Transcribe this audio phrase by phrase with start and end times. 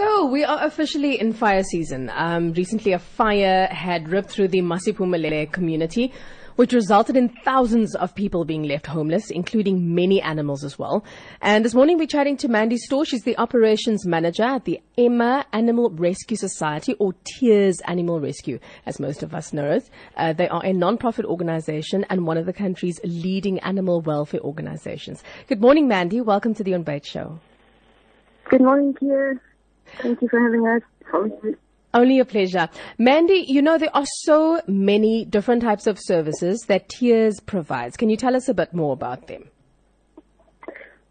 [0.00, 2.10] So we are officially in fire season.
[2.14, 6.10] Um, recently, a fire had ripped through the Masiphumelele community,
[6.56, 11.04] which resulted in thousands of people being left homeless, including many animals as well.
[11.42, 13.04] And this morning, we're chatting to Mandy Storr.
[13.04, 19.00] She's the operations manager at the Emma Animal Rescue Society, or Tears Animal Rescue, as
[19.00, 19.90] most of us know it.
[20.16, 25.22] Uh, they are a non-profit organization and one of the country's leading animal welfare organizations.
[25.46, 26.22] Good morning, Mandy.
[26.22, 27.38] Welcome to the On Bait Show.
[28.48, 29.38] Good morning, Kia.
[29.98, 30.82] Thank you for having us.
[31.10, 31.58] How are you?
[31.92, 32.68] Only a pleasure.
[32.98, 37.96] Mandy, you know, there are so many different types of services that Tears provides.
[37.96, 39.50] Can you tell us a bit more about them?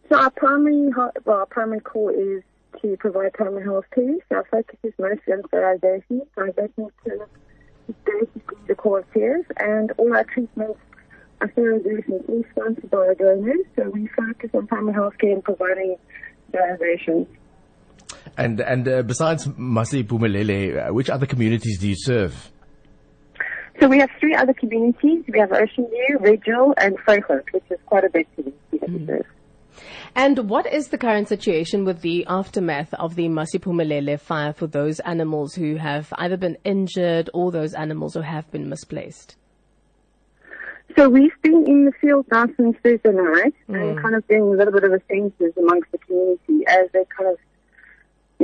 [0.09, 0.89] So our primary,
[1.25, 2.43] well, our primary core is
[2.81, 4.15] to provide primary health care.
[4.29, 6.21] So our focus is mostly on sterilization.
[6.31, 6.91] Sterilization
[7.89, 10.79] is basically the core of Tears, and all our treatments
[11.41, 13.65] are sterilization all sponsored by our donors.
[13.75, 15.97] So we focus on primary health care and providing
[16.49, 17.27] sterilization.
[18.37, 22.51] And and uh, besides Masiphumelele, uh, which other communities do you serve?
[23.79, 25.23] So we have three other communities.
[25.27, 29.05] We have Ocean View, Ridgeville, and Vryheid, which is quite a big community that we
[29.05, 29.25] serve.
[30.15, 34.99] And what is the current situation with the aftermath of the Masiphumelele fire for those
[35.01, 39.37] animals who have either been injured or those animals who have been misplaced?
[40.97, 44.57] So we've been in the field now since Thursday night and kind of doing a
[44.57, 47.37] little bit of a census amongst the community as they kind of,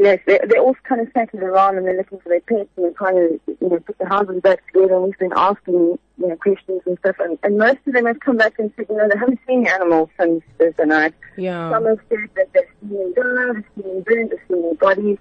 [0.03, 2.85] know, they, they all kind of settled around and they're looking for their pets and
[2.85, 6.27] they're trying to, you know, put the houses back together and we've been asking, you
[6.27, 8.97] know, questions and stuff and, and most of them have come back and said, you
[8.97, 11.13] know, they haven't seen the animals since Thursday night.
[11.37, 11.71] Yeah.
[11.71, 14.75] Some have said that they've seen them die, they've seen them burnt, they've seen their
[14.75, 15.17] bodies.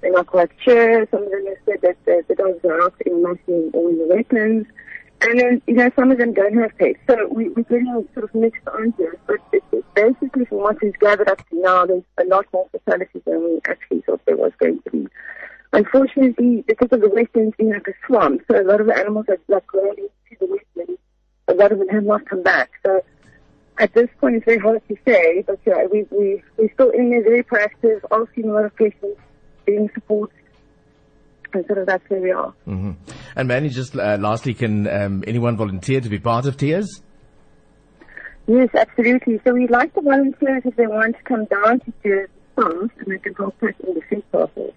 [0.00, 1.06] They're not quite sure.
[1.10, 4.06] Some of them have said that the, the dogs are out in massing all the
[4.08, 4.66] weapons.
[5.20, 7.00] And then, you know, some of them don't have pets.
[7.08, 9.16] So we, we're getting sort of mixed answers.
[9.26, 12.68] But it, it basically, from what we've gathered up to now, there's a lot more
[12.70, 15.06] fatalities than we actually thought there was going to be.
[15.72, 19.26] Unfortunately, because of the wetlands being like a swamp, so a lot of the animals
[19.28, 20.98] have like grown into the wetlands.
[21.48, 22.70] A lot of them have not come back.
[22.86, 23.02] So
[23.78, 25.42] at this point, it's very hard to say.
[25.46, 29.16] But yeah, we, we, we're still in there, very proactive, asking a lot of questions,
[29.66, 30.30] being support.
[31.52, 32.52] And sort of that's where we are.
[32.64, 32.92] hmm
[33.34, 37.02] And Manny, just uh, lastly, can um, anyone volunteer to be part of Tears?
[38.48, 39.38] Yes, absolutely.
[39.44, 42.26] So we'd like the volunteers if they want to come down to do
[42.56, 44.72] the farms and they can help us in the food process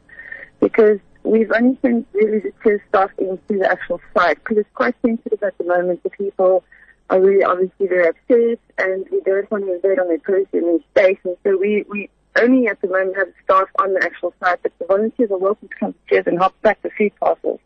[0.59, 4.93] because we've only sent really the Tears staff into the actual site because it's quite
[5.01, 6.03] sensitive at the moment.
[6.03, 6.65] The people
[7.09, 11.19] are really obviously very upset and we don't want to invade on their personal space
[11.23, 12.09] and so we, we
[12.41, 15.69] only at the moment have staff on the actual site but the volunteers are welcome
[15.69, 17.61] to come to and help pack the food parcels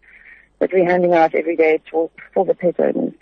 [0.59, 3.14] that we're handing out every day for, for the pet owners.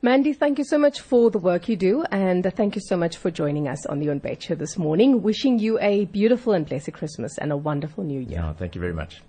[0.00, 2.96] Mandy, thank you so much for the work you do, and uh, thank you so
[2.96, 5.22] much for joining us on the On Bait Show this morning.
[5.22, 8.38] Wishing you a beautiful and blessed Christmas and a wonderful New Year.
[8.38, 9.22] Yeah, thank you very much.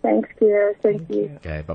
[0.00, 0.74] Thanks, Kira.
[0.80, 1.32] Thank, you.
[1.36, 1.74] Okay, bye